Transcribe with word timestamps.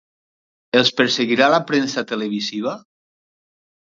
Els 0.79 0.87
perseguirà 1.01 1.49
la 1.55 1.59
premsa 1.71 2.03
televisiva? 2.11 2.73